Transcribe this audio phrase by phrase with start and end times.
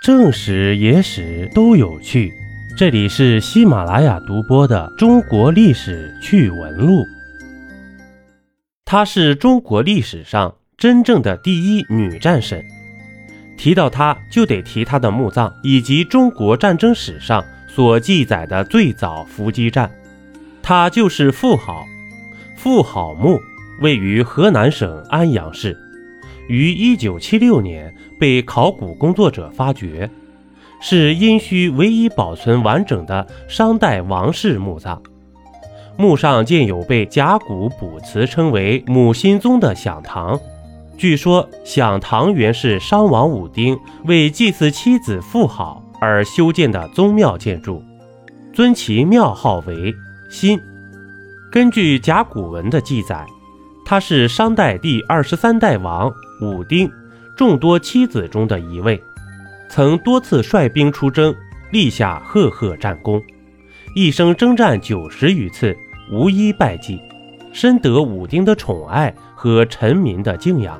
[0.00, 2.32] 正史、野史都有趣。
[2.76, 7.00] 这里是喜马拉雅独播的《中国历史趣闻录》。
[8.84, 12.64] 她是中国历史上真正的第一女战神。
[13.56, 19.90] 提到她，就得提她的墓葬以及中国战争史上所记载的最早伏击战。
[20.62, 21.84] 她就是妇好。
[22.56, 23.40] 妇好墓
[23.80, 25.76] 位于河南省安阳市。
[26.48, 30.10] 于一九七六年被考古工作者发掘，
[30.80, 35.00] 是殷墟唯一保存完整的商代王室墓葬。
[35.96, 40.38] 墓上建有被甲骨卜辞称为“母心宗”的享堂。
[40.96, 47.82] 据说享堂原是商王武丁为祭祀妻子妇好而修建的宗庙建筑，
[48.52, 49.92] 尊其庙号为
[50.30, 50.58] 心。
[51.50, 53.26] 根据甲骨文的记载，
[53.88, 56.12] 他是商代第二十三代王。
[56.42, 56.92] 武丁
[57.34, 59.02] 众多妻子中的一位，
[59.70, 61.34] 曾多次率兵出征，
[61.70, 63.22] 立下赫赫战功，
[63.94, 65.74] 一生征战九十余次，
[66.12, 67.00] 无一败绩，
[67.50, 70.78] 深得武丁的宠爱和臣民的敬仰。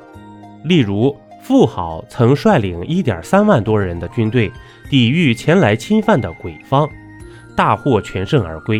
[0.63, 4.51] 例如，妇好曾率领一点三万多人的军队
[4.87, 6.87] 抵御前来侵犯的鬼方，
[7.55, 8.79] 大获全胜而归。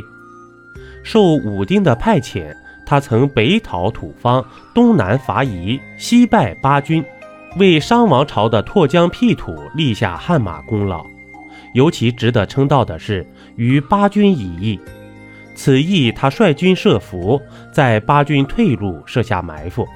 [1.04, 2.56] 受武丁的派遣。
[2.90, 7.06] 他曾北讨土方，东南伐夷，西败巴军，
[7.58, 11.06] 为商王朝的拓疆辟土立下汗马功劳。
[11.76, 13.24] 尤其值得称道的是
[13.58, 14.80] 与巴军以役。
[15.54, 17.40] 此役他率军设伏，
[17.72, 19.88] 在巴军退路设下埋伏，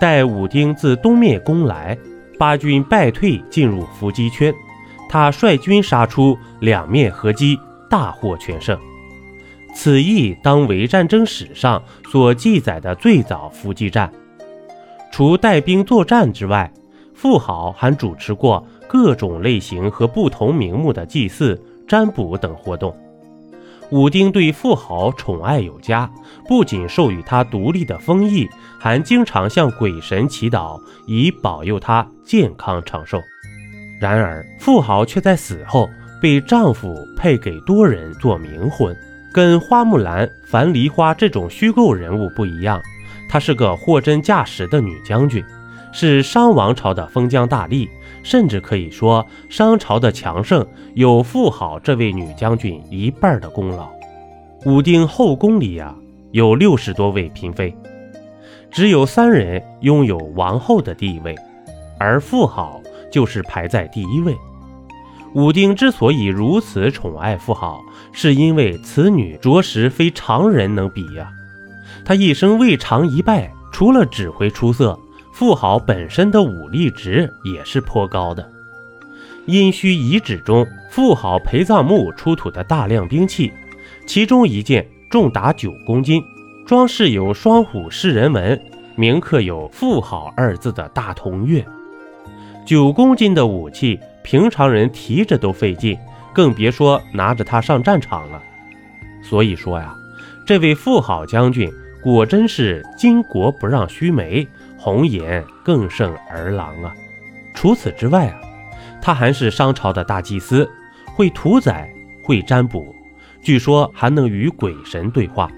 [0.00, 1.96] 待武丁自东面攻来，
[2.40, 4.52] 巴军败退进入伏击圈，
[5.08, 7.56] 他率军杀出，两面合击，
[7.88, 8.76] 大获全胜。
[9.74, 14.12] 此役当为战争史上所记载的最早伏击战。
[15.10, 16.72] 除带兵作战之外，
[17.14, 22.96] 妇好还主持过各种类型和不同名目的祭祀、占卜等活动。
[23.90, 26.10] 武丁对富豪宠爱有加，
[26.48, 28.48] 不仅授予他独立的封邑，
[28.80, 33.20] 还经常向鬼神祈祷，以保佑他健康长寿。
[34.00, 35.86] 然而，富豪却在死后
[36.22, 38.96] 被丈夫配给多人做冥婚。
[39.32, 42.80] 跟花木兰、樊梨花这种虚构人物不一样，
[43.28, 45.42] 她是个货真价实的女将军，
[45.90, 47.88] 是商王朝的封疆大吏，
[48.22, 53.90] 甚至可以说商朝的强盛有妇好这位女将军一半的功劳。
[54.66, 55.94] 武丁后宫里呀，
[56.30, 57.74] 有六十多位嫔妃，
[58.70, 61.34] 只有三人拥有王后的地位，
[61.98, 64.36] 而妇好就是排在第一位。
[65.34, 67.82] 武丁之所以如此宠爱妇好，
[68.12, 71.32] 是因为此女着实非常人能比呀。
[72.04, 74.98] 她一生未尝一败，除了指挥出色，
[75.32, 78.46] 妇好本身的武力值也是颇高的。
[79.46, 83.50] 殷墟遗址中，妇好陪葬墓出土的大量兵器，
[84.06, 86.22] 其中一件重达九公斤，
[86.66, 88.60] 装饰有双虎狮人纹，
[88.96, 91.64] 铭刻有“妇好”二字的大铜钺。
[92.66, 93.98] 九公斤的武器。
[94.22, 95.98] 平常人提着都费劲，
[96.32, 98.42] 更别说拿着它上战场了。
[99.22, 99.94] 所以说呀，
[100.46, 101.70] 这位妇好将军
[102.02, 104.46] 果真是巾帼不让须眉，
[104.76, 106.92] 红颜更胜儿郎啊！
[107.54, 108.40] 除此之外啊，
[109.00, 110.68] 他还是商朝的大祭司，
[111.06, 111.92] 会屠宰，
[112.24, 112.94] 会占卜，
[113.42, 115.50] 据说还能与鬼神对话。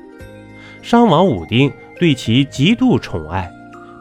[0.82, 3.50] 商王武丁对其极度宠爱，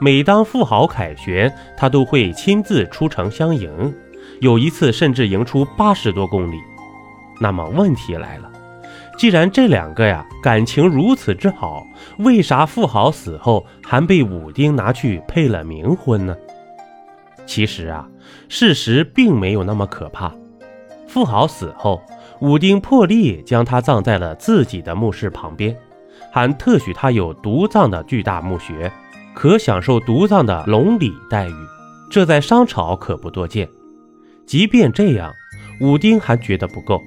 [0.01, 3.93] 每当妇好凯旋，他都会亲自出城相迎。
[4.41, 6.57] 有一次甚至赢出八十多公里，
[7.39, 8.51] 那么问题来了，
[9.17, 11.85] 既然这两个呀感情如此之好，
[12.19, 16.35] 为啥富豪死后还被武丁拿去配了冥婚呢？
[17.45, 18.07] 其实啊，
[18.49, 20.33] 事实并没有那么可怕。
[21.07, 22.01] 富豪死后，
[22.39, 25.75] 武丁破例将他葬在了自己的墓室旁边，
[26.31, 28.91] 还特许他有独葬的巨大墓穴，
[29.35, 31.53] 可享受独葬的隆礼待遇，
[32.09, 33.69] 这在商朝可不多见。
[34.45, 35.33] 即便这样，
[35.81, 37.01] 武丁还觉得不够，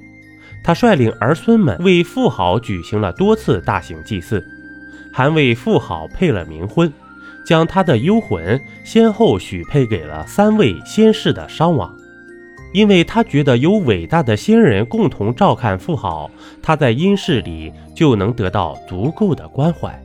[0.63, 4.45] 他率领儿孙们为妇好举行了多次大型祭祀，
[5.13, 6.91] 还为妇好配了冥婚，
[7.45, 11.95] 将他的幽魂先后许配给了三位先世的商王，
[12.73, 16.29] 因为他觉得有伟大的先人共同照看妇好，
[16.61, 19.97] 他在阴世里就能得到足够的关怀。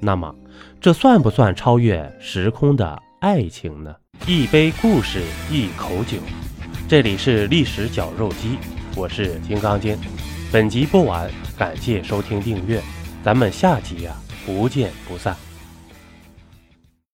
[0.00, 0.34] 那么，
[0.80, 3.94] 这算不算超越时空的爱情呢？
[4.26, 6.18] 一杯故事，一口酒。
[6.88, 8.56] 这里是历史绞肉机，
[8.96, 9.94] 我是金刚经。
[10.50, 12.82] 本集播完，感谢收听订阅，
[13.22, 15.36] 咱们下集呀不见不散。